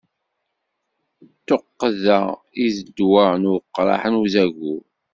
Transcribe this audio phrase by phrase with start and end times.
[1.27, 2.19] D tuqqda
[2.65, 4.83] i d ddwa n uqraḥ n uzagur.